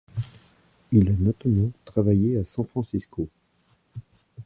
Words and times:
Il 0.91 1.09
a 1.09 1.13
notamment 1.13 1.71
travaillé 1.85 2.37
à 2.39 2.43
San 2.43 2.65
Francisco. 2.65 3.29